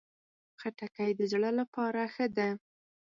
[0.59, 2.49] خټکی د زړه لپاره ښه ده.